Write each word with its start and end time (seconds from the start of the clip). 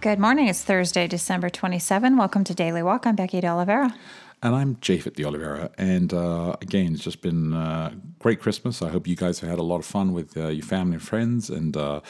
Good 0.00 0.20
morning. 0.20 0.46
It's 0.46 0.62
Thursday, 0.62 1.08
December 1.08 1.50
27. 1.50 2.16
Welcome 2.16 2.44
to 2.44 2.54
Daily 2.54 2.82
Walk. 2.84 3.04
I'm 3.06 3.16
Becky 3.16 3.40
De 3.40 3.48
Oliveira. 3.48 3.92
And 4.40 4.54
I'm 4.54 4.76
Japhet 4.76 5.14
De 5.16 5.24
Oliveira. 5.24 5.70
And 5.76 6.14
uh, 6.14 6.54
again, 6.62 6.92
it's 6.94 7.02
just 7.02 7.20
been 7.20 7.52
a 7.52 7.92
great 8.20 8.38
Christmas. 8.40 8.80
I 8.80 8.90
hope 8.90 9.08
you 9.08 9.16
guys 9.16 9.40
have 9.40 9.50
had 9.50 9.58
a 9.58 9.62
lot 9.62 9.78
of 9.78 9.84
fun 9.86 10.12
with 10.12 10.36
uh, 10.36 10.48
your 10.48 10.64
family 10.64 10.94
and 10.94 11.02
friends. 11.02 11.50
And 11.50 11.76
uh, 11.76 12.00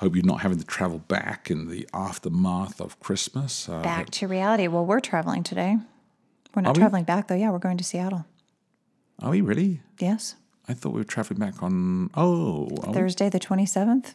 I 0.00 0.04
hope 0.04 0.14
you're 0.14 0.24
not 0.24 0.42
having 0.42 0.58
to 0.58 0.64
travel 0.64 1.00
back 1.00 1.50
in 1.50 1.68
the 1.68 1.88
aftermath 1.92 2.80
of 2.80 3.00
Christmas. 3.00 3.68
Uh, 3.68 3.82
Back 3.82 4.10
to 4.10 4.28
reality. 4.28 4.68
Well, 4.68 4.86
we're 4.86 5.00
traveling 5.00 5.42
today. 5.42 5.78
We're 6.54 6.62
not 6.62 6.70
Are 6.70 6.72
we? 6.74 6.78
traveling 6.78 7.04
back, 7.04 7.26
though. 7.26 7.34
Yeah, 7.34 7.50
we're 7.50 7.58
going 7.58 7.78
to 7.78 7.84
Seattle. 7.84 8.24
Are 9.20 9.30
we 9.30 9.40
really? 9.40 9.80
Yes. 9.98 10.36
I 10.68 10.74
thought 10.74 10.92
we 10.92 11.00
were 11.00 11.04
traveling 11.04 11.40
back 11.40 11.60
on. 11.60 12.10
Oh, 12.14 12.68
are 12.84 12.88
we? 12.90 12.94
Thursday, 12.94 13.28
the 13.28 13.40
27th. 13.40 14.14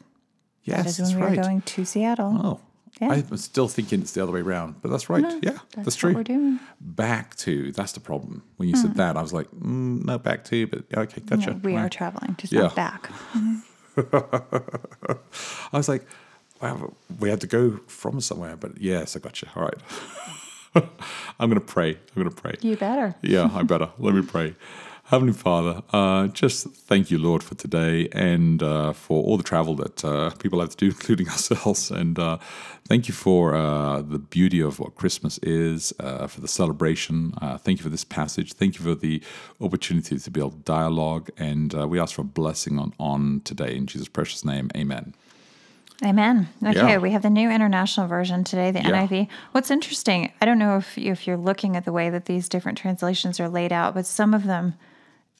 yes, 0.64 0.96
that 0.96 1.04
is 1.04 1.12
when 1.14 1.20
we 1.20 1.28
right. 1.28 1.40
are 1.40 1.42
going 1.42 1.62
to 1.62 1.84
Seattle. 1.84 2.40
Oh, 2.42 2.60
Yeah. 3.00 3.12
I'm 3.12 3.38
still 3.38 3.68
thinking 3.68 4.02
it's 4.02 4.12
the 4.14 4.24
other 4.24 4.32
way 4.32 4.40
around, 4.42 4.82
but 4.82 4.90
that's 4.90 5.10
right. 5.10 5.24
yeah, 5.44 5.52
that's, 5.52 5.76
That's 5.76 5.96
true. 5.96 6.14
we're 6.16 6.24
doing. 6.24 6.60
Back 6.82 7.36
to 7.38 7.72
that's 7.72 7.92
the 7.92 8.00
problem. 8.00 8.44
When 8.58 8.68
you 8.70 8.76
said 8.76 8.96
that, 8.96 9.16
I 9.18 9.22
was 9.22 9.34
like, 9.34 9.48
mm, 9.52 10.04
no, 10.06 10.18
back 10.18 10.44
to, 10.46 10.66
but 10.68 10.84
yeah, 10.90 11.02
okay, 11.02 11.22
gotcha. 11.22 11.52
No, 11.52 11.60
we 11.64 11.76
are 11.76 11.90
traveling, 11.90 12.36
just 12.40 12.52
Yeah. 12.54 12.62
not 12.64 12.76
back. 12.76 13.12
I 15.74 15.78
was 15.78 15.90
like, 15.90 16.06
wow, 16.62 16.94
we 17.20 17.30
had 17.30 17.42
to 17.42 17.48
go 17.48 17.80
from 17.88 18.22
somewhere, 18.22 18.56
but 18.56 18.80
yes, 18.82 19.16
I 19.16 19.20
got 19.20 19.42
you. 19.42 19.48
All 19.56 19.64
right. 19.64 19.78
I'm 21.40 21.50
going 21.50 21.60
to 21.60 21.66
pray. 21.66 21.92
I'm 21.92 22.24
going 22.24 22.30
to 22.30 22.42
pray. 22.42 22.56
You 22.62 22.78
better. 22.78 23.16
Yeah, 23.22 23.50
I 23.54 23.64
better. 23.64 23.90
Let 23.98 24.14
me 24.16 24.22
pray. 24.22 24.56
Heavenly 25.10 25.32
Father, 25.32 25.84
uh, 25.94 26.28
just 26.28 26.68
thank 26.68 27.10
you, 27.10 27.18
Lord, 27.18 27.42
for 27.42 27.56
today 27.56 28.10
and 28.12 28.62
uh, 28.62 28.92
for 28.92 29.24
all 29.24 29.38
the 29.38 29.44
travel 29.44 29.74
that 29.76 30.04
uh, 30.04 30.32
people 30.32 30.60
have 30.60 30.72
to 30.72 30.76
do, 30.76 30.86
including 30.88 31.30
ourselves. 31.30 31.90
And 31.92 32.20
uh, 32.20 32.40
thank 32.90 33.08
you 33.08 33.14
for 33.14 33.56
uh, 33.56 34.02
the 34.02 34.20
beauty 34.20 34.60
of 34.62 34.82
what 34.82 34.96
Christmas 34.96 35.38
is, 35.38 35.94
uh, 36.02 36.28
for 36.28 36.42
the 36.42 36.48
celebration. 36.50 37.34
Uh, 37.42 37.58
thank 37.58 37.80
you 37.80 37.84
for 37.84 37.90
this 37.90 38.04
passage. 38.04 38.52
Thank 38.52 38.78
you 38.78 38.84
for 38.84 38.96
the 38.96 39.24
opportunity 39.62 40.20
to 40.20 40.30
build 40.30 40.66
dialogue. 40.66 41.30
And 41.38 41.74
uh, 41.74 41.88
we 41.88 42.02
ask 42.02 42.14
for 42.16 42.24
a 42.24 42.26
blessing 42.26 42.78
on, 42.78 42.92
on 43.00 43.40
today. 43.46 43.78
In 43.78 43.86
Jesus' 43.86 44.10
precious 44.10 44.44
name, 44.44 44.70
amen. 44.76 45.14
Amen. 46.04 46.50
Okay, 46.62 46.76
Yeah. 46.76 46.98
we 46.98 47.12
have 47.12 47.22
the 47.22 47.30
new 47.30 47.50
international 47.50 48.08
version 48.08 48.44
today, 48.44 48.72
the 48.72 48.80
Yeah. 48.82 49.08
NIV. 49.08 49.30
What's 49.54 49.72
interesting, 49.72 50.34
I 50.42 50.46
don't 50.46 50.60
know 50.60 50.76
if 50.78 50.98
if 50.98 51.26
you're 51.26 51.38
looking 51.38 51.78
at 51.78 51.86
the 51.86 51.94
way 51.94 52.10
that 52.10 52.26
these 52.26 52.50
different 52.50 52.78
translations 52.78 53.40
are 53.40 53.48
laid 53.48 53.72
out, 53.72 53.94
but 53.96 54.06
some 54.06 54.34
of 54.34 54.44
them 54.44 54.74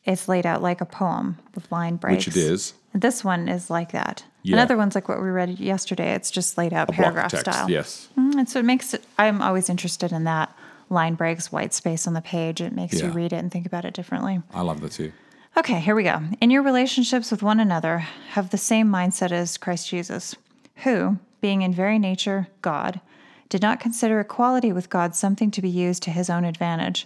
it's 0.08 0.28
laid 0.28 0.46
out 0.46 0.62
like 0.64 0.82
a 0.82 0.86
poem 0.86 1.38
with 1.54 1.72
line 1.72 1.98
breaks. 1.98 2.26
Which 2.26 2.36
it 2.36 2.40
is. 2.40 2.74
This 2.94 3.24
one 3.24 3.48
is 3.48 3.70
like 3.70 3.92
that. 3.92 4.24
Yeah. 4.42 4.56
Another 4.56 4.78
one's 4.78 4.96
like 4.96 5.08
what 5.10 5.22
we 5.22 5.28
read 5.30 5.60
yesterday. 5.60 6.14
It's 6.14 6.32
just 6.32 6.58
laid 6.58 6.74
out 6.74 6.88
Block 6.88 6.96
paragraph 6.98 7.32
text, 7.32 7.46
style. 7.52 7.70
yes. 7.70 8.08
Mm, 8.18 8.36
And 8.40 8.50
so 8.50 8.60
it 8.60 8.66
makes 8.66 8.94
it, 8.94 9.04
I'm 9.20 9.42
always 9.42 9.70
interested 9.70 10.12
in 10.12 10.24
that. 10.24 10.52
Line 10.90 11.16
breaks, 11.16 11.52
white 11.52 11.74
space 11.74 12.08
on 12.08 12.14
the 12.14 12.22
page. 12.22 12.62
It 12.62 12.72
makes 12.72 13.02
you 13.02 13.10
read 13.10 13.34
it 13.34 13.38
and 13.38 13.52
think 13.52 13.66
about 13.66 13.84
it 13.84 13.94
differently. 13.94 14.42
I 14.54 14.62
love 14.62 14.80
that 14.80 14.94
too. 14.94 15.12
Okay, 15.58 15.80
here 15.82 15.96
we 15.96 16.04
go. 16.04 16.22
In 16.40 16.50
your 16.50 16.62
relationships 16.64 17.30
with 17.30 17.44
one 17.44 17.60
another, 17.60 18.00
have 18.30 18.52
the 18.52 18.58
same 18.58 18.88
mindset 18.90 19.32
as 19.34 19.58
Christ 19.58 19.90
Jesus, 19.90 20.36
who, 20.78 21.18
being 21.42 21.62
in 21.62 21.74
very 21.74 22.00
nature 22.00 22.48
God, 22.62 23.02
did 23.50 23.62
not 23.62 23.82
consider 23.82 24.20
equality 24.22 24.72
with 24.72 24.90
God 24.90 25.14
something 25.14 25.52
to 25.52 25.62
be 25.62 25.70
used 25.70 26.04
to 26.04 26.12
his 26.12 26.30
own 26.30 26.46
advantage. 26.46 27.06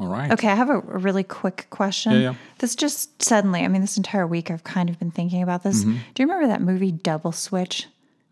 All 0.00 0.08
right. 0.08 0.32
Okay, 0.32 0.48
I 0.48 0.54
have 0.54 0.70
a, 0.70 0.78
really 0.80 1.22
quick 1.22 1.66
question. 1.70 2.12
Yeah, 2.12 2.18
yeah. 2.18 2.34
This 2.58 2.74
just 2.74 3.22
suddenly, 3.22 3.60
I 3.60 3.68
mean, 3.68 3.82
this 3.82 3.96
entire 3.98 4.26
week 4.26 4.50
I've 4.50 4.64
kind 4.64 4.88
of 4.88 4.98
been 4.98 5.10
thinking 5.10 5.42
about 5.42 5.62
this. 5.62 5.80
Mm-hmm. 5.82 5.96
Do 6.14 6.22
you 6.22 6.26
remember 6.26 6.48
that 6.48 6.62
movie 6.62 6.90
Double 6.90 7.32
Switch? 7.32 7.86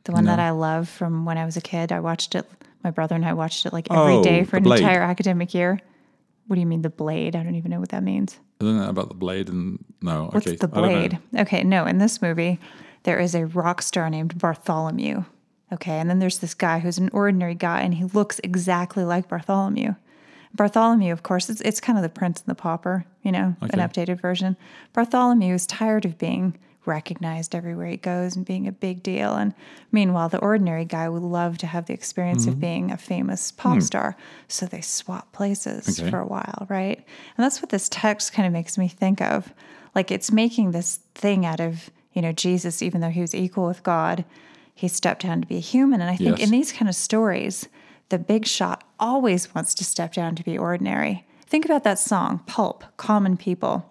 The 0.04 0.12
one 0.12 0.24
that 0.24 0.38
I 0.38 0.50
love 0.50 0.88
from 0.88 1.26
when 1.26 1.36
I 1.36 1.44
was 1.44 1.58
a 1.58 1.60
kid. 1.60 1.92
I 1.92 2.00
watched 2.00 2.34
it, 2.34 2.46
my 2.82 2.90
brother 2.90 3.14
and 3.14 3.26
I 3.26 3.34
watched 3.34 3.66
it 3.66 3.74
like 3.74 3.90
every 3.90 4.14
Oh, 4.14 4.22
day 4.22 4.44
for 4.44 4.56
an 4.56 4.62
Blade. 4.62 4.80
entire 4.80 5.02
academic 5.02 5.52
year. 5.52 5.78
What 6.46 6.54
do 6.54 6.60
you 6.60 6.66
mean, 6.66 6.80
the 6.80 6.88
blade? 6.88 7.36
I 7.36 7.42
don't 7.42 7.56
even 7.56 7.70
know 7.70 7.78
what 7.80 7.90
that 7.90 8.02
means. 8.02 8.38
Isn't 8.62 8.78
that 8.78 8.88
about 8.88 9.08
the 9.10 9.14
blade? 9.14 9.50
And 9.50 9.84
no, 10.00 10.30
What's 10.32 10.46
okay. 10.46 10.56
the 10.56 10.70
I 10.72 10.80
don't 10.80 10.82
know. 10.90 10.98
blade? 11.08 11.18
Okay, 11.36 11.62
no, 11.62 11.84
in 11.84 11.98
this 11.98 12.22
movie, 12.22 12.58
there 13.02 13.18
is 13.18 13.34
a 13.34 13.44
rock 13.44 13.82
star 13.82 14.08
named 14.08 14.38
Bartholomew. 14.38 15.24
Okay, 15.74 15.98
and 15.98 16.08
then 16.08 16.20
there's 16.20 16.38
this 16.38 16.54
guy 16.54 16.78
who's 16.78 16.96
an 16.96 17.10
ordinary 17.12 17.54
guy 17.54 17.82
and 17.82 17.92
he 17.92 18.04
looks 18.04 18.40
exactly 18.42 19.04
like 19.04 19.28
Bartholomew. 19.28 19.94
Bartholomew, 20.54 21.12
of 21.12 21.22
course, 21.22 21.48
it's, 21.50 21.60
it's 21.60 21.80
kind 21.80 21.98
of 21.98 22.02
the 22.02 22.08
Prince 22.08 22.40
and 22.40 22.48
the 22.48 22.54
Pauper, 22.54 23.04
you 23.22 23.30
know, 23.32 23.54
an 23.60 23.68
updated 23.80 24.20
version. 24.20 24.56
Bartholomew 24.92 25.54
is 25.54 25.66
tired 25.66 26.04
of 26.04 26.18
being 26.18 26.58
recognized 26.86 27.54
everywhere 27.54 27.86
he 27.88 27.98
goes 27.98 28.34
and 28.34 28.46
being 28.46 28.66
a 28.66 28.72
big 28.72 29.02
deal. 29.02 29.34
And 29.34 29.52
meanwhile, 29.92 30.30
the 30.30 30.38
ordinary 30.38 30.86
guy 30.86 31.06
would 31.08 31.22
love 31.22 31.58
to 31.58 31.66
have 31.66 31.84
the 31.86 31.92
experience 31.92 32.44
Mm-hmm. 32.44 32.52
of 32.52 32.60
being 32.60 32.90
a 32.90 32.96
famous 32.96 33.52
pop 33.52 33.82
star. 33.82 34.16
So 34.48 34.64
they 34.64 34.80
swap 34.80 35.30
places 35.32 36.00
Okay. 36.00 36.10
for 36.10 36.18
a 36.18 36.26
while, 36.26 36.66
right? 36.70 36.96
And 36.96 37.44
that's 37.44 37.60
what 37.60 37.68
this 37.68 37.88
text 37.90 38.32
kind 38.32 38.46
of 38.46 38.52
makes 38.54 38.78
me 38.78 38.88
think 38.88 39.20
of. 39.20 39.52
Like 39.94 40.10
it's 40.10 40.32
making 40.32 40.70
this 40.70 41.00
thing 41.14 41.44
out 41.44 41.60
of, 41.60 41.90
you 42.14 42.22
know, 42.22 42.32
Jesus, 42.32 42.82
even 42.82 43.02
though 43.02 43.10
he 43.10 43.20
was 43.20 43.34
equal 43.34 43.66
with 43.66 43.82
God, 43.82 44.24
he 44.74 44.88
stepped 44.88 45.22
down 45.22 45.42
to 45.42 45.46
be 45.46 45.56
a 45.56 45.60
human. 45.60 46.00
And 46.00 46.08
I 46.08 46.16
think 46.16 46.38
Yes. 46.38 46.46
in 46.46 46.50
these 46.52 46.72
kind 46.72 46.88
of 46.88 46.94
stories, 46.94 47.68
the 48.08 48.18
big 48.18 48.46
shot 48.46 48.84
always 48.98 49.54
wants 49.54 49.74
to 49.74 49.84
step 49.84 50.12
down 50.14 50.34
to 50.36 50.42
be 50.42 50.56
ordinary. 50.56 51.24
Think 51.46 51.64
about 51.64 51.84
that 51.84 51.98
song, 51.98 52.42
Pulp, 52.46 52.84
Common 52.96 53.36
People. 53.36 53.90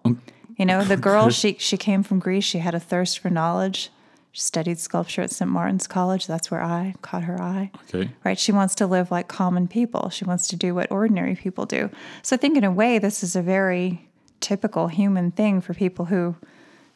You 0.57 0.65
know, 0.65 0.83
the 0.83 0.97
girl, 0.97 1.29
she 1.41 1.55
she 1.59 1.77
came 1.77 2.03
from 2.03 2.19
Greece, 2.19 2.43
she 2.45 2.59
had 2.59 2.75
a 2.75 2.79
thirst 2.79 3.19
for 3.19 3.29
knowledge. 3.29 3.89
She 4.31 4.41
studied 4.41 4.77
sculpture 4.77 5.23
at 5.23 5.31
St. 5.31 5.49
Martin's 5.49 5.87
College. 5.87 6.27
That's 6.27 6.51
where 6.51 6.61
I 6.61 6.93
caught 7.01 7.23
her 7.23 7.41
eye 7.41 7.71
Okay. 7.89 8.11
right? 8.23 8.37
She 8.37 8.51
wants 8.51 8.75
to 8.75 8.85
live 8.85 9.09
like 9.09 9.27
common 9.27 9.67
people. 9.67 10.09
She 10.09 10.25
wants 10.25 10.47
to 10.49 10.55
do 10.55 10.75
what 10.75 10.91
ordinary 10.91 11.33
people 11.35 11.65
do. 11.65 11.89
So 12.21 12.35
I 12.35 12.37
think, 12.37 12.55
in 12.55 12.63
a 12.63 12.69
way, 12.71 12.99
this 12.99 13.23
is 13.23 13.35
a 13.35 13.41
very 13.41 14.07
typical 14.39 14.89
human 14.89 15.31
thing 15.31 15.59
for 15.61 15.73
people 15.73 16.05
who 16.05 16.35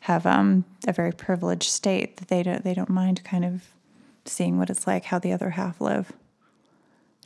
have 0.02 0.28
um, 0.28 0.66
a 0.88 0.94
very 0.94 1.12
privileged 1.12 1.70
state 1.70 2.18
that 2.18 2.28
they 2.28 2.44
don't 2.44 2.64
they 2.64 2.74
don't 2.76 2.90
mind 2.90 3.24
kind 3.24 3.46
of 3.46 3.64
seeing 4.26 4.60
what 4.60 4.70
it's 4.70 4.86
like 4.86 5.06
how 5.06 5.18
the 5.18 5.32
other 5.32 5.52
half 5.52 5.82
live. 5.82 6.12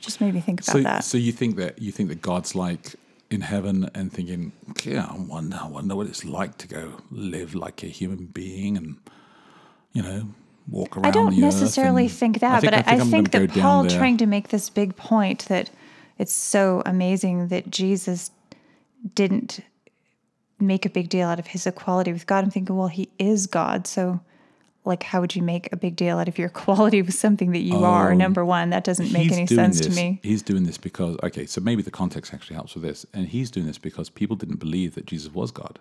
Just 0.06 0.20
made 0.20 0.32
me 0.34 0.40
think 0.40 0.60
about 0.60 0.72
So, 0.72 0.82
that. 0.82 1.02
so 1.02 1.18
you 1.18 1.32
think 1.32 1.56
that 1.56 1.82
you 1.82 1.90
think 1.90 2.08
that 2.10 2.22
God's 2.22 2.54
like 2.54 2.94
in 3.28 3.40
heaven 3.40 3.90
and 3.92 4.12
thinking, 4.12 4.52
yeah, 4.84 5.08
I 5.10 5.16
wonder, 5.16 5.58
I 5.60 5.66
wonder 5.66 5.96
what 5.96 6.06
it's 6.06 6.24
like 6.24 6.58
to 6.58 6.68
go 6.68 6.92
live 7.10 7.56
like 7.56 7.82
a 7.82 7.88
human 7.88 8.26
being 8.26 8.76
and 8.76 8.98
you 9.92 10.02
know 10.02 10.28
walk 10.68 10.96
around. 10.96 11.06
I 11.06 11.10
don't 11.10 11.36
necessarily 11.36 12.06
think 12.06 12.38
that, 12.38 12.62
but 12.62 12.72
I, 12.72 12.84
I 12.86 12.98
think, 13.00 13.32
gonna 13.32 13.48
that 13.48 13.60
Paul 13.60 13.88
trying 13.88 14.16
to 14.18 14.26
make 14.26 14.50
this 14.50 14.70
big 14.70 14.94
point 14.94 15.46
that 15.46 15.70
it's 16.18 16.32
so 16.32 16.84
amazing 16.86 17.48
that 17.48 17.68
Jesus 17.68 18.30
didn't 19.14 19.58
make 20.60 20.86
a 20.86 20.88
big 20.88 21.08
deal 21.08 21.26
out 21.28 21.40
of 21.40 21.48
his 21.48 21.66
equality 21.66 22.12
with 22.12 22.28
God. 22.28 22.44
I'm 22.44 22.50
thinking, 22.50 22.76
well, 22.76 22.88
he 22.88 23.08
is 23.18 23.48
God, 23.48 23.88
so 23.88 24.20
like, 24.86 25.02
how 25.02 25.20
would 25.20 25.36
you 25.36 25.42
make 25.42 25.72
a 25.72 25.76
big 25.76 25.96
deal 25.96 26.18
out 26.18 26.28
of 26.28 26.38
your 26.38 26.48
equality 26.54 27.02
with 27.02 27.14
something 27.14 27.52
that 27.52 27.60
you 27.60 27.84
are? 27.84 28.12
Um, 28.12 28.18
Number 28.18 28.44
one, 28.44 28.70
that 28.70 28.84
doesn't 28.84 29.12
make. 29.12 29.30
Any 29.32 29.46
sense 29.46 29.78
this, 29.78 29.88
to 29.88 29.92
me. 29.92 30.20
He's 30.22 30.42
doing 30.42 30.64
this 30.64 30.78
because 30.78 31.16
okay, 31.22 31.46
so 31.46 31.60
maybe 31.60 31.82
the 31.82 31.90
context 31.90 32.32
actually 32.32 32.54
helps 32.54 32.74
with 32.74 32.84
this, 32.84 33.04
and 33.12 33.28
he's 33.28 33.50
doing 33.50 33.66
this 33.66 33.78
because 33.78 34.08
people 34.08 34.36
didn't 34.36 34.60
believe 34.60 34.94
that 34.94 35.06
Jesus 35.06 35.32
was 35.34 35.50
God. 35.50 35.78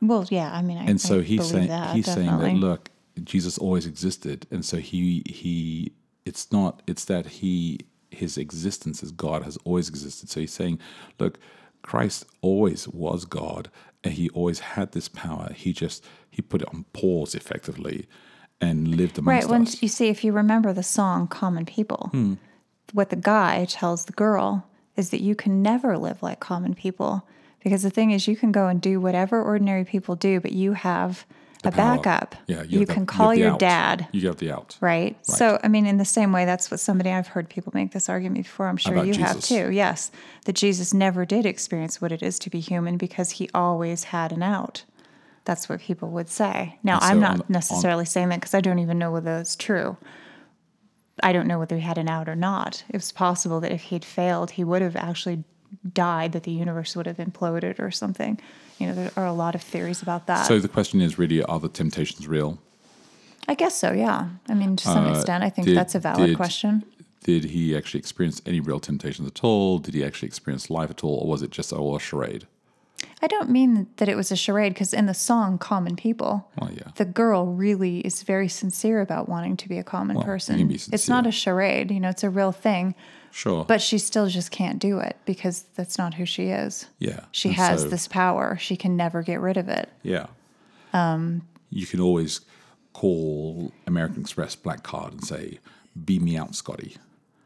Well, 0.00 0.26
yeah, 0.30 0.52
I 0.52 0.62
mean, 0.62 0.78
I, 0.78 0.84
and 0.84 1.00
so 1.00 1.20
I 1.20 1.22
he's 1.22 1.48
saying 1.48 1.68
that, 1.68 1.94
he's 1.94 2.06
saying 2.06 2.26
that 2.26 2.54
look 2.54 2.90
jesus 3.22 3.56
always 3.58 3.86
existed 3.86 4.44
and 4.50 4.64
so 4.64 4.76
he 4.78 5.22
he 5.24 5.92
it's 6.24 6.50
not 6.50 6.82
it's 6.88 7.04
that 7.04 7.26
he 7.26 7.78
his 8.14 8.38
existence 8.38 9.02
as 9.02 9.10
God 9.12 9.42
has 9.42 9.58
always 9.64 9.88
existed. 9.88 10.28
So 10.28 10.40
he's 10.40 10.52
saying, 10.52 10.78
look, 11.18 11.38
Christ 11.82 12.24
always 12.40 12.88
was 12.88 13.24
God, 13.24 13.70
he 14.12 14.28
always 14.30 14.58
had 14.60 14.92
this 14.92 15.08
power. 15.08 15.52
He 15.54 15.72
just 15.72 16.04
he 16.30 16.42
put 16.42 16.62
it 16.62 16.68
on 16.74 16.84
pause 16.92 17.34
effectively, 17.34 18.06
and 18.60 18.88
lived 18.88 19.18
amongst 19.18 19.48
Right. 19.48 19.60
Us. 19.60 19.82
you 19.82 19.88
see, 19.88 20.08
if 20.08 20.22
you 20.24 20.32
remember 20.32 20.72
the 20.72 20.82
song 20.82 21.26
"Common 21.28 21.64
People," 21.64 22.08
Hmm. 22.12 22.34
what 22.92 23.10
the 23.10 23.16
guy 23.16 23.64
tells 23.68 24.04
the 24.04 24.12
girl 24.12 24.66
is 24.96 25.10
that 25.10 25.20
you 25.22 25.34
can 25.34 25.62
never 25.62 25.98
live 25.98 26.22
like 26.22 26.38
common 26.40 26.74
people 26.74 27.26
because 27.60 27.82
the 27.82 27.90
thing 27.90 28.10
is, 28.10 28.28
you 28.28 28.36
can 28.36 28.52
go 28.52 28.68
and 28.68 28.80
do 28.80 29.00
whatever 29.00 29.42
ordinary 29.42 29.84
people 29.84 30.14
do, 30.16 30.38
but 30.38 30.52
you 30.52 30.74
have 30.74 31.24
a 31.66 31.70
Power. 31.72 31.96
backup. 31.96 32.34
Yeah, 32.46 32.62
you, 32.62 32.80
have 32.80 32.88
the- 32.88 32.94
can 32.94 33.06
call 33.06 33.30
the 33.30 33.38
your 33.38 33.50
out. 33.52 33.58
dad. 33.58 34.08
You 34.12 34.26
have 34.28 34.36
the 34.38 34.50
out. 34.50 34.76
Right? 34.80 35.16
So, 35.26 35.58
I 35.62 35.68
mean, 35.68 35.86
in 35.86 35.98
the 35.98 36.04
same 36.04 36.32
way, 36.32 36.44
that's 36.44 36.70
what 36.70 36.80
somebody 36.80 37.10
I've 37.10 37.28
heard 37.28 37.48
people 37.48 37.72
make 37.74 37.92
this 37.92 38.08
argument 38.08 38.44
before. 38.44 38.68
I'm 38.68 38.76
sure 38.76 38.94
About 38.94 39.06
you 39.06 39.14
have 39.22 39.40
too. 39.40 39.70
Yes. 39.70 40.10
That 40.46 40.54
Jesus 40.54 40.92
never 40.94 41.24
did 41.24 41.46
experience 41.46 42.00
what 42.00 42.12
it 42.12 42.22
is 42.22 42.38
to 42.40 42.50
be 42.50 42.60
human 42.60 42.96
because 42.96 43.32
he 43.32 43.48
always 43.54 44.04
had 44.04 44.32
an 44.32 44.42
out. 44.42 44.84
That's 45.44 45.68
what 45.68 45.80
people 45.80 46.08
would 46.10 46.28
say. 46.30 46.78
Now, 46.82 46.94
And 46.96 47.04
I'm 47.04 47.20
not 47.20 47.30
on 47.32 47.36
the- 47.38 47.44
on- 47.44 47.52
necessarily 47.52 48.04
saying 48.06 48.30
that 48.30 48.40
because 48.40 48.54
I 48.54 48.60
don't 48.60 48.78
even 48.78 48.98
know 48.98 49.10
whether 49.12 49.38
it's 49.38 49.56
true. 49.56 49.96
I 51.22 51.32
don't 51.32 51.46
know 51.46 51.58
whether 51.58 51.76
he 51.76 51.82
had 51.82 51.98
an 51.98 52.08
out 52.08 52.28
or 52.28 52.34
not. 52.34 52.82
It's 52.88 53.12
possible 53.12 53.60
that 53.60 53.70
if 53.70 53.82
he'd 53.82 54.04
failed, 54.04 54.52
he 54.52 54.64
would 54.64 54.82
have 54.82 54.96
actually 54.96 55.44
died, 55.92 56.32
that 56.32 56.42
the 56.44 56.50
universe 56.50 56.96
would 56.96 57.06
have 57.06 57.18
imploded 57.18 57.78
or 57.78 57.90
something. 57.90 58.40
You 58.78 58.88
know, 58.88 58.94
there 58.94 59.10
are 59.16 59.26
a 59.26 59.32
lot 59.32 59.54
of 59.54 59.62
theories 59.62 60.02
about 60.02 60.26
that. 60.26 60.46
So 60.46 60.58
the 60.58 60.68
question 60.68 61.00
is 61.00 61.18
really, 61.18 61.42
are 61.42 61.60
the 61.60 61.68
temptations 61.68 62.26
real? 62.26 62.58
I 63.46 63.54
guess 63.54 63.76
so, 63.76 63.92
yeah. 63.92 64.28
I 64.48 64.54
mean, 64.54 64.76
to 64.76 64.84
some 64.84 65.06
Uh, 65.06 65.12
extent, 65.14 65.44
I 65.44 65.50
think 65.50 65.66
did- 65.68 65.76
that's 65.76 65.94
a 65.94 66.00
valid 66.00 66.28
did- 66.28 66.36
question. 66.36 66.84
Did 67.24 67.44
he 67.44 67.74
actually 67.74 68.00
experience 68.00 68.42
any 68.44 68.60
real 68.60 68.80
temptations 68.80 69.26
at 69.26 69.42
all? 69.42 69.78
Did 69.78 69.94
he 69.94 70.04
actually 70.04 70.26
experience 70.28 70.68
life 70.68 70.90
at 70.90 71.02
all, 71.02 71.20
or 71.22 71.26
was 71.28 71.40
it 71.40 71.50
just 71.50 71.72
all 71.72 71.96
a 71.96 72.00
charade? 72.00 72.46
I 73.22 73.26
don't 73.28 73.48
mean 73.48 73.86
that 73.96 74.08
it 74.10 74.16
was 74.16 74.30
a 74.30 74.36
charade 74.36 74.74
because 74.74 74.92
in 74.92 75.06
the 75.06 75.14
song 75.14 75.56
Common 75.56 75.96
People, 75.96 76.46
Well, 76.60 76.70
yeah. 76.72 76.88
the 76.96 77.06
girl 77.06 77.46
really 77.46 78.00
is 78.00 78.22
very 78.22 78.48
sincere 78.48 79.00
about 79.00 79.26
wanting 79.28 79.56
to 79.58 79.68
be 79.68 79.78
a 79.78 79.82
common 79.84 80.16
Well, 80.16 80.24
person. 80.26 80.70
It's 80.70 81.08
not 81.08 81.26
a 81.26 81.30
charade, 81.30 81.90
you 81.90 82.00
know, 82.00 82.10
it's 82.10 82.24
a 82.24 82.28
real 82.30 82.52
thing, 82.52 82.94
Sure. 83.36 83.64
but 83.64 83.82
she 83.82 83.98
still 83.98 84.28
just 84.28 84.52
can't 84.52 84.78
do 84.78 85.00
it 85.00 85.16
because 85.24 85.64
that's 85.74 85.98
not 85.98 86.14
who 86.14 86.24
she 86.24 86.50
is. 86.50 86.86
yeah. 87.00 87.24
She 87.32 87.48
and 87.48 87.56
has 87.56 87.82
so- 87.82 87.88
this 87.88 88.06
power. 88.06 88.56
She 88.60 88.76
can 88.76 88.96
never 88.96 89.22
get 89.22 89.40
rid 89.40 89.56
of 89.56 89.68
it. 89.68 89.88
Yeah. 90.04 90.26
Um, 90.92 91.42
you 91.70 91.84
can 91.86 92.00
always 92.00 92.40
call 92.92 93.72
American 93.88 94.20
Express 94.20 94.54
Black 94.54 94.84
Card 94.84 95.12
and 95.14 95.24
say, 95.24 95.58
"Beat 96.04 96.22
me 96.22 96.36
out, 96.36 96.54
Scotty." 96.54 96.96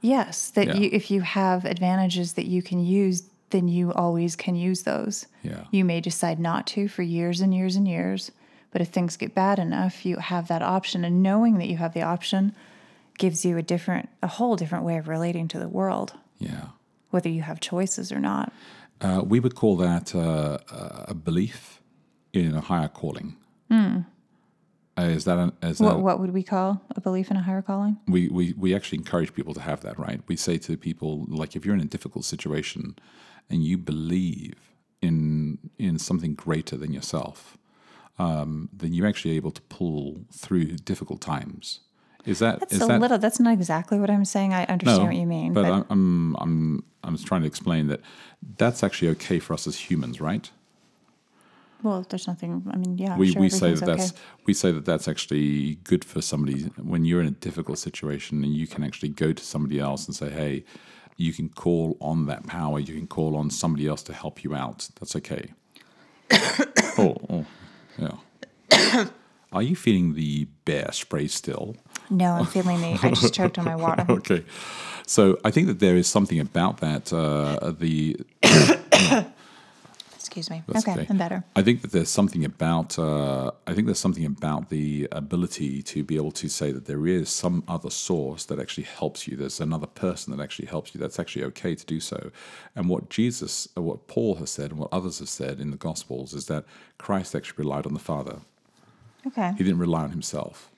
Yes, 0.03 0.51
that 0.51 0.67
Yeah. 0.69 0.75
you 0.75 0.91
if 0.93 1.11
you 1.11 1.23
have 1.23 1.65
advantages 1.65 2.35
that 2.35 2.45
you 2.47 2.61
can 2.63 2.85
use, 2.85 3.23
then 3.51 3.67
you 3.69 3.93
always 3.95 4.37
can 4.37 4.55
use 4.57 4.83
those. 4.83 5.27
Yeah. 5.43 5.65
You 5.71 5.85
may 5.87 6.01
decide 6.03 6.39
not 6.39 6.67
to 6.69 6.87
for 6.89 7.03
years 7.03 7.41
and 7.41 7.55
years 7.55 7.77
and 7.77 7.89
years, 7.89 8.31
but 8.71 8.83
if 8.83 8.89
things 8.89 9.17
get 9.17 9.35
bad 9.35 9.59
enough, 9.59 10.05
you 10.05 10.19
have 10.19 10.49
that 10.49 10.61
option 10.61 11.03
and 11.05 11.23
knowing 11.23 11.57
that 11.57 11.69
you 11.69 11.79
have 11.79 11.95
the 11.95 12.03
option 12.03 12.55
gives 13.19 13.45
you 13.45 13.59
a 13.59 13.63
different 13.63 14.09
a 14.23 14.27
whole 14.29 14.57
different 14.57 14.85
way 14.85 14.97
of 14.97 15.09
relating 15.09 15.49
to 15.49 15.59
the 15.59 15.69
world, 15.69 16.15
Yeah. 16.39 16.69
whether 17.11 17.29
you 17.29 17.43
have 17.43 17.61
choices 17.61 18.11
or 18.13 18.21
not. 18.21 18.53
Uh, 19.01 19.23
we 19.25 19.39
would 19.41 19.55
call 19.55 19.77
that 19.77 20.15
uh, 20.15 20.59
a 21.07 21.15
belief 21.15 21.81
in 22.33 22.55
a 22.55 22.61
higher 22.61 22.89
calling. 22.89 23.37
Uh, 24.97 25.03
is 25.03 25.25
that 25.25 25.39
an, 25.39 25.53
is. 25.63 25.79
What 25.79 25.95
that 25.95 26.01
what 26.01 26.19
would 26.21 26.33
we 26.33 26.43
call 26.43 26.81
a 26.97 27.01
belief 27.01 27.31
in 27.31 27.37
a 27.37 27.43
higher 27.43 27.63
calling? 27.63 27.99
we, 28.09 28.29
we 28.29 28.53
we 28.57 28.75
actually 28.75 28.99
encourage 28.99 29.33
people 29.33 29.55
to 29.55 29.61
have 29.61 29.81
that 29.83 29.97
right? 29.99 30.21
We 30.27 30.35
say 30.37 30.59
to 30.59 30.77
people 30.77 31.25
like 31.29 31.55
if 31.55 31.65
you're 31.65 31.75
in 31.75 31.81
a 31.81 31.85
difficult 31.97 32.25
situation 32.25 32.97
and 33.49 33.63
you 33.63 33.79
believe 33.79 34.55
in 35.01 35.59
in 35.79 35.99
something 36.01 36.35
greater 36.35 36.77
than 36.77 36.93
yourself, 36.93 37.57
um, 38.19 38.71
then 38.73 38.93
you're 38.93 39.07
actually 39.07 39.37
able 39.37 39.53
to 39.53 39.63
pull 39.63 40.25
through 40.33 40.65
difficult 40.79 41.21
times. 41.21 41.81
Is 42.25 42.41
that 42.41 42.61
That's 42.61 42.75
is 42.75 42.83
a 42.83 42.87
that 42.87 43.01
little 43.01 43.19
that's 43.19 43.41
not 43.41 43.53
exactly 43.53 43.99
what 43.99 44.11
I'm 44.11 44.25
saying. 44.25 44.53
I 44.53 44.65
understand 44.65 45.05
what 45.05 45.17
you 45.17 45.27
mean. 45.27 45.53
but, 45.53 45.63
But, 45.63 45.87
I'm, 45.91 46.37
I'm 46.37 46.85
I'm 47.05 47.17
just 47.17 47.27
trying 47.27 47.43
to 47.43 47.47
explain 47.47 47.87
that 47.87 48.01
that's 48.57 48.83
actually 48.83 49.09
okay 49.11 49.39
for 49.39 49.55
us 49.55 49.67
as 49.67 49.77
humans, 49.77 50.21
right? 50.21 50.51
well, 51.83 52.05
there's 52.09 52.27
nothing 52.27 52.63
I 52.71 52.77
mean, 52.77 52.99
yeah, 52.99 53.17
we, 53.17 53.33
sure, 53.33 53.41
we 53.41 53.49
say 53.49 53.73
that 53.75 53.83
everything's 53.83 54.13
that's 54.13 54.23
we 54.47 54.55
say 54.55 54.73
that 54.73 54.85
that's 54.85 55.07
actually 55.07 55.77
good 55.77 56.05
for 56.05 56.21
somebody 56.21 56.63
when 56.77 57.05
you're 57.05 57.21
in 57.21 57.27
a 57.27 57.33
difficult 57.33 57.79
situation 57.79 58.43
and 58.43 58.53
you 58.55 58.67
can 58.67 58.83
actually 58.83 59.11
go 59.11 59.33
to 59.33 59.45
somebody 59.45 59.79
else 59.79 60.07
and 60.07 60.15
say 60.15 60.31
hey 60.31 60.65
you 61.17 61.33
can 61.33 61.49
call 61.49 61.97
on 62.01 62.27
that 62.27 62.47
power 62.47 62.79
you 62.81 62.95
can 62.95 63.07
call 63.07 63.37
on 63.37 63.51
somebody 63.51 63.87
else 63.87 64.03
to 64.03 64.13
help 64.13 64.43
you 64.43 64.55
out 64.55 64.89
that's 64.99 65.15
okay 65.15 65.53
oh, 66.99 67.17
oh 67.31 67.47
yeah 67.99 69.07
are 69.53 69.63
you 69.63 69.77
feeling 69.77 70.15
the 70.15 70.47
bear 70.65 70.91
spray 70.93 71.29
still 71.29 71.77
No, 72.11 72.33
I'm 72.33 72.47
feeling 72.47 72.81
me. 72.81 72.99
I 73.03 73.11
just 73.11 73.35
choked 73.35 73.59
on 73.59 73.65
my 73.65 73.77
water. 73.77 74.05
okay 74.11 74.45
so 75.07 75.39
i 75.43 75.51
think 75.51 75.67
that 75.67 75.81
there 75.81 75.97
is 75.97 76.07
something 76.07 76.39
about 76.39 76.79
that 76.79 77.13
uh, 77.13 77.73
the 77.79 78.17
Excuse 80.15 80.51
me. 80.51 80.63
That's 80.69 80.87
okay, 80.87 81.07
I'm 81.09 81.17
better. 81.17 81.43
I 81.57 81.63
think 81.63 81.81
that 81.81 81.91
there's 81.91 82.11
something 82.11 82.45
about 82.45 82.99
uh, 82.99 83.51
I 83.67 83.73
think 83.73 83.87
there's 83.87 83.99
something 83.99 84.27
about 84.27 84.69
the 84.69 85.09
ability 85.11 85.83
to 85.85 86.05
be 86.05 86.17
able 86.17 86.33
to 86.33 86.49
say 86.49 86.71
that 86.71 86.85
there 86.85 87.07
is 87.07 87.31
some 87.31 87.65
other 87.67 87.89
source 87.89 88.45
that 88.45 88.61
actually 88.61 88.85
helps 88.85 89.27
you. 89.27 89.37
There's 89.37 89.59
another 89.59 89.87
person 89.87 90.37
that 90.37 90.43
actually 90.43 90.67
helps 90.67 90.95
you. 90.95 91.01
That's 91.01 91.19
actually 91.19 91.45
okay 91.45 91.75
to 91.75 91.87
do 91.87 91.99
so. 91.99 92.31
And 92.77 92.91
what 92.91 93.09
Jesus, 93.09 93.69
or 93.75 93.83
what 93.83 94.07
Paul 94.07 94.35
has 94.35 94.51
said, 94.51 94.71
and 94.71 94.79
what 94.79 94.91
others 94.93 95.19
have 95.21 95.31
said 95.31 95.61
in 95.61 95.71
the 95.71 95.79
Gospels 95.79 96.35
is 96.35 96.47
that 96.47 96.65
Christ 96.99 97.35
actually 97.35 97.65
relied 97.65 97.87
on 97.87 97.95
the 97.95 97.99
Father. 97.99 98.41
Okay. 99.27 99.55
He 99.57 99.65
didn't 99.65 99.81
rely 99.81 100.03
on 100.03 100.11
himself. 100.11 100.71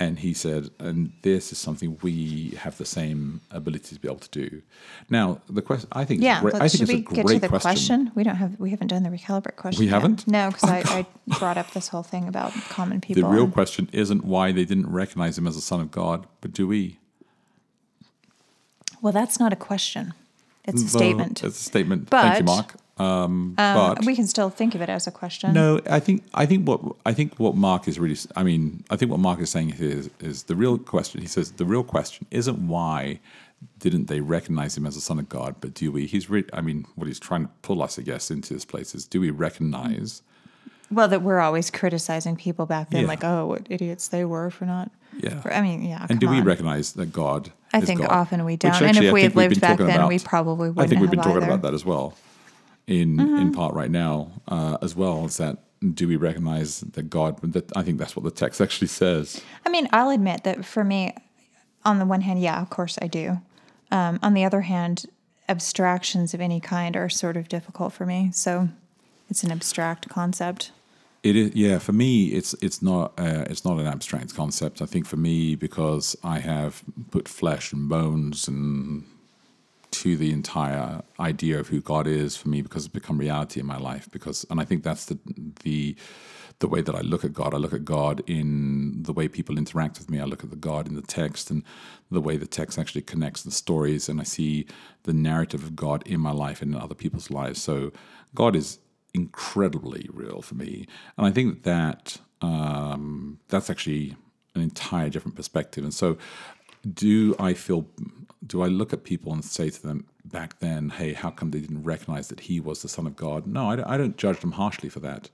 And 0.00 0.18
he 0.18 0.32
said, 0.32 0.70
and 0.78 1.12
this 1.20 1.52
is 1.52 1.58
something 1.58 1.98
we 2.00 2.54
have 2.58 2.78
the 2.78 2.86
same 2.86 3.42
ability 3.50 3.94
to 3.94 4.00
be 4.00 4.08
able 4.08 4.20
to 4.20 4.30
do. 4.30 4.62
Now, 5.10 5.42
the 5.48 5.60
question 5.60 5.90
I 5.92 6.06
think, 6.06 6.22
Yeah, 6.22 6.40
great, 6.40 6.54
I 6.54 6.60
think 6.60 6.70
should 6.70 6.80
it's 6.80 6.92
we 6.92 6.96
a 6.96 7.14
get 7.16 7.26
great 7.26 7.34
to 7.42 7.48
the 7.48 7.60
question. 7.60 8.10
We 8.14 8.22
don't 8.24 8.36
have 8.36 8.58
we 8.58 8.70
haven't 8.70 8.86
done 8.88 9.02
the 9.02 9.10
recalibrate 9.10 9.56
question. 9.56 9.78
We 9.78 9.90
yet. 9.90 9.94
haven't? 10.00 10.26
No, 10.26 10.48
because 10.48 10.64
oh, 10.70 10.72
I, 10.72 11.06
I 11.28 11.38
brought 11.38 11.58
up 11.58 11.72
this 11.72 11.88
whole 11.88 12.02
thing 12.02 12.26
about 12.28 12.52
common 12.70 13.00
people. 13.06 13.22
The 13.22 13.28
real 13.28 13.44
and- 13.44 13.52
question 13.52 13.90
isn't 13.92 14.24
why 14.24 14.52
they 14.52 14.64
didn't 14.64 14.90
recognize 14.90 15.36
him 15.36 15.46
as 15.46 15.54
the 15.54 15.60
Son 15.60 15.80
of 15.80 15.90
God, 15.90 16.26
but 16.40 16.52
do 16.54 16.66
we? 16.66 16.98
well, 19.02 19.12
that's 19.12 19.38
not 19.38 19.52
a 19.52 19.56
question. 19.56 20.14
It's 20.64 20.82
a 20.82 20.88
statement. 20.88 21.42
It's 21.42 21.58
a 21.60 21.64
statement. 21.64 22.08
Thank 22.08 22.38
you, 22.38 22.44
But, 22.44 22.52
Mark. 22.52 22.74
Um, 23.00 23.54
Uh, 23.58 23.94
but 23.94 24.04
we 24.04 24.14
can 24.14 24.26
still 24.26 24.50
think 24.50 24.74
of 24.74 24.80
it 24.82 24.88
as 24.88 25.06
a 25.06 25.10
question. 25.10 25.52
no, 25.54 25.80
I 25.88 26.00
think 26.00 26.22
I 26.34 26.44
think 26.46 26.68
what 26.68 26.80
I 27.06 27.12
think 27.14 27.34
what 27.38 27.54
Mark 27.56 27.88
is 27.88 27.98
really. 27.98 28.16
I 28.36 28.42
mean, 28.42 28.84
I 28.90 28.96
think 28.96 29.10
what 29.10 29.20
Mark 29.20 29.40
is 29.40 29.50
saying 29.50 29.70
here 29.70 29.88
is, 29.90 30.10
is 30.20 30.42
the 30.44 30.54
real 30.56 30.76
question. 30.78 31.20
He 31.20 31.26
says 31.26 31.52
the 31.52 31.64
real 31.64 31.82
question 31.84 32.26
isn't 32.30 32.58
why 32.68 33.20
didn't 33.78 34.06
they 34.06 34.20
recognize 34.20 34.76
him 34.76 34.86
as 34.86 34.94
the 34.94 35.00
Son 35.00 35.18
of 35.18 35.28
God, 35.28 35.56
but 35.60 35.74
do 35.74 35.90
we? 35.92 36.06
He's. 36.06 36.30
Re- 36.30 36.44
I 36.52 36.60
mean, 36.60 36.86
what 36.94 37.06
he's 37.08 37.20
trying 37.20 37.44
to 37.46 37.50
pull 37.62 37.82
us, 37.82 37.98
I 37.98 38.02
guess, 38.02 38.30
into 38.30 38.54
this 38.54 38.64
place 38.64 38.94
is: 38.94 39.06
do 39.06 39.20
we 39.20 39.30
recognize? 39.30 40.22
Well, 40.92 41.06
that 41.08 41.22
we're 41.22 41.38
always 41.38 41.70
criticizing 41.70 42.34
people 42.36 42.66
back 42.66 42.90
then, 42.90 43.02
Yeah. 43.02 43.06
like, 43.06 43.22
oh, 43.22 43.46
what 43.46 43.62
idiots 43.70 44.08
they 44.08 44.24
were 44.24 44.50
for 44.50 44.64
not. 44.66 44.90
Yeah. 45.22 45.40
for- 45.40 45.52
I 45.54 45.60
mean, 45.60 45.84
yeah. 45.84 46.04
And 46.10 46.18
do 46.18 46.28
we 46.28 46.38
on. 46.40 46.44
recognize 46.44 46.92
that 46.94 47.12
God? 47.12 47.52
I 47.72 47.80
think 47.80 48.00
God? 48.00 48.10
often 48.10 48.44
we 48.44 48.56
don't. 48.56 48.74
And 48.82 48.96
if 48.96 49.12
we 49.12 49.22
had 49.22 49.36
lived 49.36 49.60
back 49.60 49.78
then, 49.78 50.08
we 50.08 50.18
probably 50.18 50.68
wouldn't 50.70 50.88
think 50.88 51.00
we've 51.00 51.10
been 51.10 51.20
talking 51.20 51.36
either. 51.42 51.46
About 51.46 51.62
that 51.62 51.74
as 51.74 51.84
well, 51.84 52.14
in 52.90 53.20
in 53.20 53.52
part 53.52 53.74
right 53.74 53.90
now 53.90 54.30
uh, 54.48 54.76
as 54.82 54.94
well. 54.96 55.24
Is 55.24 55.36
that 55.36 55.58
do 55.94 56.06
we 56.08 56.16
recognize 56.16 56.80
that 56.80 57.04
God? 57.04 57.40
That 57.52 57.74
I 57.76 57.82
think 57.82 57.98
that's 57.98 58.16
what 58.16 58.24
the 58.24 58.30
text 58.30 58.60
actually 58.60 58.88
says. 58.88 59.42
I 59.64 59.70
mean, 59.70 59.88
I'll 59.92 60.10
admit 60.10 60.44
that 60.44 60.64
for 60.64 60.84
me, 60.84 61.14
on 61.84 61.98
the 61.98 62.06
one 62.06 62.22
hand, 62.22 62.42
yeah, 62.42 62.60
of 62.60 62.68
course 62.68 62.98
I 63.00 63.06
do. 63.06 63.40
Um, 63.90 64.18
on 64.22 64.34
the 64.34 64.44
other 64.44 64.62
hand, 64.62 65.06
abstractions 65.48 66.34
of 66.34 66.40
any 66.40 66.60
kind 66.60 66.96
are 66.96 67.08
sort 67.08 67.36
of 67.36 67.48
difficult 67.48 67.92
for 67.92 68.06
me. 68.06 68.30
So 68.32 68.68
it's 69.28 69.42
an 69.42 69.50
abstract 69.50 70.08
concept. 70.08 70.72
It 71.22 71.36
is, 71.36 71.54
yeah. 71.54 71.78
For 71.78 71.92
me, 71.92 72.26
it's 72.26 72.54
it's 72.54 72.82
not 72.82 73.12
uh, 73.18 73.44
it's 73.48 73.64
not 73.64 73.78
an 73.78 73.86
abstract 73.86 74.34
concept. 74.34 74.82
I 74.82 74.86
think 74.86 75.06
for 75.06 75.16
me, 75.16 75.54
because 75.54 76.16
I 76.24 76.40
have 76.40 76.82
put 77.10 77.28
flesh 77.28 77.72
and 77.72 77.88
bones 77.88 78.48
and 78.48 79.04
to 80.00 80.16
the 80.16 80.32
entire 80.32 81.02
idea 81.18 81.60
of 81.60 81.68
who 81.68 81.80
God 81.82 82.06
is 82.06 82.34
for 82.34 82.48
me, 82.48 82.62
because 82.62 82.86
it's 82.86 82.92
become 82.92 83.18
reality 83.18 83.60
in 83.60 83.66
my 83.66 83.76
life. 83.76 84.08
Because, 84.10 84.46
and 84.48 84.58
I 84.58 84.64
think 84.64 84.82
that's 84.82 85.04
the 85.04 85.18
the 85.62 85.94
the 86.60 86.68
way 86.68 86.80
that 86.80 86.94
I 86.94 87.00
look 87.00 87.24
at 87.24 87.34
God. 87.34 87.52
I 87.52 87.58
look 87.58 87.74
at 87.74 87.84
God 87.84 88.22
in 88.26 89.02
the 89.02 89.12
way 89.12 89.28
people 89.28 89.58
interact 89.58 89.98
with 89.98 90.10
me. 90.10 90.20
I 90.20 90.24
look 90.24 90.42
at 90.42 90.50
the 90.50 90.56
God 90.56 90.86
in 90.88 90.94
the 90.94 91.02
text 91.02 91.50
and 91.50 91.62
the 92.10 92.20
way 92.20 92.36
the 92.36 92.46
text 92.46 92.78
actually 92.78 93.02
connects 93.02 93.42
the 93.42 93.50
stories, 93.50 94.08
and 94.08 94.20
I 94.20 94.24
see 94.24 94.66
the 95.02 95.12
narrative 95.12 95.62
of 95.62 95.76
God 95.76 96.02
in 96.06 96.20
my 96.20 96.32
life 96.32 96.62
and 96.62 96.74
in 96.74 96.80
other 96.80 96.94
people's 96.94 97.30
lives. 97.30 97.60
So 97.60 97.92
God 98.34 98.56
is 98.56 98.78
incredibly 99.12 100.08
real 100.12 100.40
for 100.40 100.54
me, 100.54 100.86
and 101.18 101.26
I 101.26 101.30
think 101.30 101.64
that 101.64 102.18
um, 102.40 103.38
that's 103.48 103.68
actually 103.68 104.16
an 104.54 104.62
entire 104.62 105.10
different 105.10 105.36
perspective. 105.36 105.84
And 105.84 105.92
so, 105.92 106.16
do 107.04 107.36
I 107.38 107.52
feel 107.52 107.86
do 108.46 108.62
I 108.62 108.66
look 108.68 108.92
at 108.92 109.04
people 109.04 109.32
and 109.32 109.44
say 109.44 109.70
to 109.70 109.82
them 109.82 110.06
back 110.24 110.60
then, 110.60 110.90
hey, 110.90 111.12
how 111.12 111.30
come 111.30 111.50
they 111.50 111.60
didn't 111.60 111.82
recognize 111.82 112.28
that 112.28 112.40
he 112.40 112.60
was 112.60 112.82
the 112.82 112.88
Son 112.88 113.06
of 113.06 113.16
God? 113.16 113.46
No, 113.46 113.70
I 113.70 113.76
don't, 113.76 113.86
I 113.86 113.96
don't 113.96 114.16
judge 114.16 114.40
them 114.40 114.52
harshly 114.52 114.88
for 114.88 115.00
that. 115.00 115.30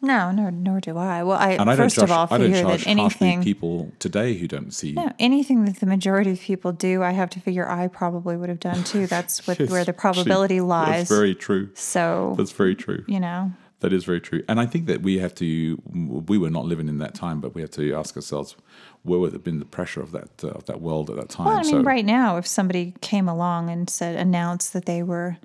No, 0.00 0.30
nor, 0.30 0.52
nor 0.52 0.80
do 0.80 0.96
I. 0.96 1.24
Well, 1.24 1.38
I, 1.38 1.52
And 1.52 1.68
I 1.68 1.74
first 1.74 1.96
judge, 1.96 2.04
of 2.04 2.12
all 2.12 2.28
I 2.30 2.38
don't 2.38 2.52
judge 2.52 2.84
that 2.84 2.86
anything, 2.86 3.42
people 3.42 3.92
today 3.98 4.34
who 4.34 4.46
don't 4.46 4.72
see. 4.72 4.92
no, 4.92 5.10
anything 5.18 5.64
that 5.64 5.80
the 5.80 5.86
majority 5.86 6.30
of 6.30 6.40
people 6.40 6.70
do, 6.70 7.02
I 7.02 7.10
have 7.10 7.30
to 7.30 7.40
figure 7.40 7.68
I 7.68 7.88
probably 7.88 8.36
would 8.36 8.48
have 8.48 8.60
done 8.60 8.84
too. 8.84 9.08
That's 9.08 9.44
what, 9.48 9.58
where 9.58 9.84
the 9.84 9.92
probability 9.92 10.60
lies. 10.60 11.08
That's 11.08 11.10
very 11.10 11.34
true. 11.34 11.70
so, 11.74 12.34
That's 12.38 12.52
very 12.52 12.76
true. 12.76 13.04
you 13.08 13.18
know, 13.18 13.52
That 13.80 13.92
is 13.92 14.04
very 14.04 14.20
true. 14.20 14.42
And 14.48 14.58
I 14.58 14.66
think 14.66 14.86
that 14.86 15.02
we 15.02 15.18
have 15.18 15.34
to, 15.36 15.80
we 15.92 16.36
were 16.36 16.50
not 16.50 16.64
living 16.64 16.88
in 16.88 16.98
that 16.98 17.14
time, 17.14 17.40
but 17.40 17.54
we 17.54 17.60
have 17.60 17.70
to 17.72 17.94
ask 17.94 18.16
ourselves, 18.16 18.56
where 19.04 19.20
would 19.20 19.32
have 19.32 19.44
been 19.44 19.60
the 19.60 19.64
pressure 19.64 20.00
of 20.00 20.10
that, 20.12 20.42
uh, 20.42 20.48
of 20.48 20.64
that 20.64 20.80
world 20.80 21.10
at 21.10 21.16
that 21.16 21.28
time? 21.28 21.46
Well, 21.46 21.58
I 21.58 21.62
mean, 21.62 21.70
so, 21.70 21.82
right 21.82 22.04
now, 22.04 22.38
if 22.38 22.46
somebody 22.46 22.94
came 23.00 23.28
along 23.28 23.70
and 23.70 23.88
said, 23.88 24.16
announced 24.16 24.72
that 24.72 24.86
they 24.86 25.02
were 25.04 25.36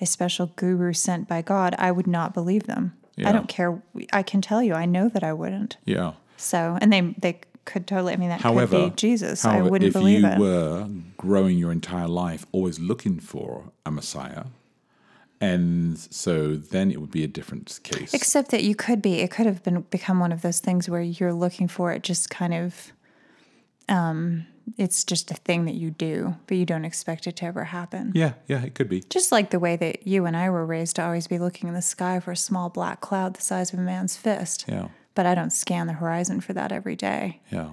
a 0.00 0.06
special 0.06 0.52
guru 0.56 0.92
sent 0.92 1.28
by 1.28 1.40
God, 1.40 1.74
I 1.78 1.90
would 1.90 2.06
not 2.06 2.34
believe 2.34 2.64
them. 2.64 2.92
Yeah. 3.16 3.30
I 3.30 3.32
don't 3.32 3.48
care. 3.48 3.82
I 4.12 4.22
can 4.22 4.42
tell 4.42 4.62
you, 4.62 4.74
I 4.74 4.84
know 4.84 5.08
that 5.08 5.24
I 5.24 5.32
wouldn't. 5.32 5.76
yeah. 5.84 6.12
So, 6.36 6.78
and 6.80 6.92
they 6.92 7.00
they 7.18 7.40
could 7.64 7.88
totally. 7.88 8.12
I 8.12 8.16
mean, 8.16 8.28
that 8.28 8.40
However, 8.40 8.78
could 8.78 8.90
be 8.90 8.96
Jesus. 8.96 9.44
I 9.44 9.60
wouldn't 9.60 9.92
believe 9.92 10.24
it. 10.24 10.34
if 10.34 10.38
you 10.38 10.44
were 10.44 10.88
growing 11.16 11.58
your 11.58 11.72
entire 11.72 12.06
life 12.06 12.46
always 12.52 12.78
looking 12.78 13.18
for 13.18 13.72
a 13.84 13.90
Messiah, 13.90 14.44
and 15.40 15.98
so 15.98 16.56
then 16.56 16.90
it 16.90 17.00
would 17.00 17.10
be 17.10 17.24
a 17.24 17.28
different 17.28 17.78
case. 17.82 18.12
Except 18.14 18.50
that 18.50 18.64
you 18.64 18.74
could 18.74 19.00
be. 19.02 19.20
It 19.20 19.30
could 19.30 19.46
have 19.46 19.62
been 19.62 19.82
become 19.82 20.18
one 20.20 20.32
of 20.32 20.42
those 20.42 20.58
things 20.60 20.88
where 20.88 21.00
you're 21.02 21.32
looking 21.32 21.68
for 21.68 21.92
it. 21.92 22.02
Just 22.02 22.30
kind 22.30 22.54
of. 22.54 22.92
Um, 23.88 24.46
it's 24.76 25.02
just 25.02 25.30
a 25.30 25.34
thing 25.34 25.64
that 25.64 25.76
you 25.76 25.90
do, 25.90 26.36
but 26.46 26.58
you 26.58 26.66
don't 26.66 26.84
expect 26.84 27.26
it 27.26 27.36
to 27.36 27.46
ever 27.46 27.64
happen. 27.64 28.12
yeah, 28.14 28.34
yeah, 28.48 28.62
it 28.62 28.74
could 28.74 28.88
be. 28.90 29.00
Just 29.08 29.32
like 29.32 29.48
the 29.48 29.58
way 29.58 29.76
that 29.76 30.06
you 30.06 30.26
and 30.26 30.36
I 30.36 30.50
were 30.50 30.66
raised 30.66 30.96
to 30.96 31.04
always 31.04 31.26
be 31.26 31.38
looking 31.38 31.68
in 31.68 31.74
the 31.74 31.80
sky 31.80 32.20
for 32.20 32.32
a 32.32 32.36
small 32.36 32.68
black 32.68 33.00
cloud 33.00 33.34
the 33.34 33.40
size 33.40 33.72
of 33.72 33.78
a 33.78 33.82
man's 33.82 34.14
fist. 34.14 34.66
Yeah, 34.68 34.88
But 35.14 35.24
I 35.24 35.34
don't 35.34 35.54
scan 35.54 35.86
the 35.86 35.94
horizon 35.94 36.42
for 36.42 36.52
that 36.52 36.70
every 36.70 36.96
day. 36.96 37.40
yeah, 37.50 37.70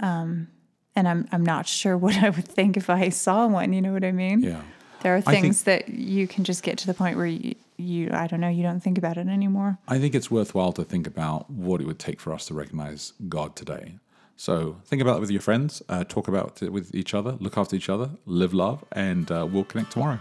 And 0.00 0.48
I'm 0.96 1.28
I'm 1.30 1.44
not 1.44 1.66
sure 1.66 1.96
what 2.04 2.16
I 2.16 2.30
would 2.30 2.48
think 2.48 2.78
if 2.78 2.88
I 2.88 3.10
saw 3.10 3.46
one, 3.46 3.72
you 3.74 3.82
know 3.82 3.92
what 3.92 4.04
I 4.04 4.12
mean? 4.12 4.40
yeah. 4.40 4.62
There 5.04 5.14
are 5.14 5.18
I 5.18 5.20
think- 5.20 5.42
things 5.42 5.62
that 5.64 5.90
you 5.90 6.26
can 6.26 6.44
just 6.44 6.62
get 6.62 6.78
to 6.78 6.86
the 6.86 6.94
point 6.94 7.18
where 7.18 7.26
you, 7.26 7.54
you 7.76 8.08
I 8.10 8.26
don't 8.26 8.40
know, 8.40 8.48
you 8.48 8.62
don't 8.62 8.80
think 8.80 8.96
about 8.96 9.18
it 9.18 9.28
anymore. 9.28 9.78
I 9.86 9.98
think 9.98 10.14
it's 10.14 10.30
worthwhile 10.30 10.72
to 10.72 10.82
think 10.82 11.06
about 11.06 11.50
what 11.50 11.82
it 11.82 11.86
would 11.86 11.98
take 11.98 12.20
for 12.20 12.32
us 12.32 12.46
to 12.46 12.54
recognize 12.54 13.12
God 13.28 13.54
today. 13.54 13.98
So 14.36 14.78
think 14.86 15.02
about 15.02 15.18
it 15.18 15.20
with 15.20 15.30
your 15.30 15.42
friends, 15.42 15.82
uh, 15.90 16.04
talk 16.04 16.26
about 16.26 16.62
it 16.62 16.72
with 16.72 16.94
each 16.94 17.12
other, 17.12 17.32
look 17.38 17.56
after 17.58 17.76
each 17.76 17.90
other, 17.90 18.10
live 18.24 18.54
love, 18.54 18.82
and 18.92 19.30
uh, 19.30 19.46
we'll 19.48 19.64
connect 19.64 19.92
tomorrow. 19.92 20.18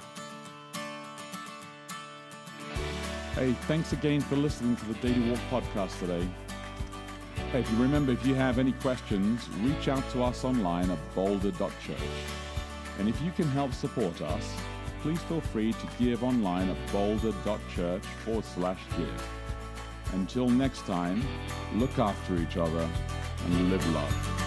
Hey, 3.36 3.54
thanks 3.68 3.94
again 3.94 4.20
for 4.20 4.36
listening 4.36 4.76
to 4.76 4.86
the 4.86 4.94
Daily 4.96 5.30
Walk 5.30 5.40
podcast 5.50 5.98
today. 6.00 6.28
Hey, 7.54 7.62
if 7.62 7.72
you 7.72 7.78
remember, 7.78 8.12
if 8.12 8.26
you 8.26 8.36
have 8.36 8.60
any 8.60 8.74
questions, 8.74 9.50
reach 9.62 9.88
out 9.88 10.08
to 10.12 10.24
us 10.24 10.44
online 10.44 10.92
at 10.92 11.00
boulder.church. 11.16 11.98
And 13.00 13.10
if 13.10 13.20
you 13.22 13.32
can 13.32 13.48
help 13.48 13.74
support 13.74 14.22
us, 14.22 14.54
please 15.04 15.22
feel 15.24 15.42
free 15.42 15.74
to 15.74 15.88
give 16.00 16.24
online 16.24 16.70
at 16.70 16.92
boulder.church 16.94 18.06
forward 18.24 18.46
slash 18.46 18.80
give. 18.98 19.28
Until 20.14 20.48
next 20.48 20.86
time, 20.86 21.22
look 21.76 22.00
after 22.00 22.38
each 22.38 22.56
other 22.56 22.90
and 23.46 23.70
live 23.70 23.86
love. 23.94 24.43